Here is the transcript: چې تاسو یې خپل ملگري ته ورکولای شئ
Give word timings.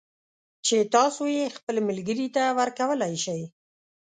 چې 0.65 0.77
تاسو 0.95 1.23
یې 1.35 1.45
خپل 1.57 1.75
ملگري 1.87 2.27
ته 2.35 2.43
ورکولای 2.59 3.13
شئ 3.23 3.41